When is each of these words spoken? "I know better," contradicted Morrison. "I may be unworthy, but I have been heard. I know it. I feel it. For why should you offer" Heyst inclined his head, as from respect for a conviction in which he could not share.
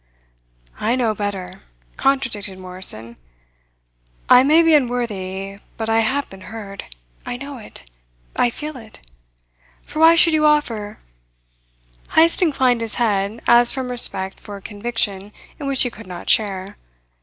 "I 0.79 0.95
know 0.95 1.13
better," 1.13 1.61
contradicted 1.95 2.57
Morrison. 2.57 3.17
"I 4.29 4.41
may 4.41 4.63
be 4.63 4.73
unworthy, 4.73 5.59
but 5.77 5.91
I 5.91 5.99
have 5.99 6.27
been 6.27 6.41
heard. 6.49 6.85
I 7.23 7.37
know 7.37 7.59
it. 7.59 7.87
I 8.35 8.49
feel 8.49 8.77
it. 8.77 9.05
For 9.83 9.99
why 9.99 10.15
should 10.15 10.33
you 10.33 10.43
offer" 10.47 10.97
Heyst 12.15 12.41
inclined 12.41 12.81
his 12.81 12.95
head, 12.95 13.41
as 13.45 13.71
from 13.71 13.91
respect 13.91 14.39
for 14.39 14.57
a 14.57 14.59
conviction 14.63 15.31
in 15.59 15.67
which 15.67 15.83
he 15.83 15.91
could 15.91 16.07
not 16.07 16.27
share. 16.27 16.77